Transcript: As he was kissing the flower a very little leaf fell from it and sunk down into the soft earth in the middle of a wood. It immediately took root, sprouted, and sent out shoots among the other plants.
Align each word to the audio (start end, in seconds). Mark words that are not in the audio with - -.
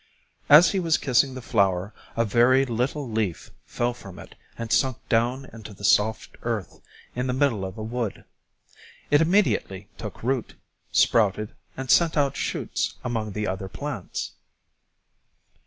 As 0.49 0.71
he 0.71 0.79
was 0.79 0.97
kissing 0.97 1.35
the 1.35 1.43
flower 1.43 1.93
a 2.17 2.25
very 2.25 2.65
little 2.65 3.07
leaf 3.07 3.51
fell 3.67 3.93
from 3.93 4.17
it 4.17 4.33
and 4.57 4.71
sunk 4.71 4.97
down 5.09 5.45
into 5.53 5.75
the 5.75 5.83
soft 5.83 6.37
earth 6.41 6.81
in 7.15 7.27
the 7.27 7.33
middle 7.37 7.63
of 7.63 7.77
a 7.77 7.83
wood. 7.83 8.25
It 9.11 9.21
immediately 9.21 9.89
took 9.99 10.23
root, 10.23 10.55
sprouted, 10.91 11.53
and 11.77 11.91
sent 11.91 12.17
out 12.17 12.35
shoots 12.35 12.95
among 13.03 13.33
the 13.33 13.45
other 13.45 13.67
plants. 13.69 14.31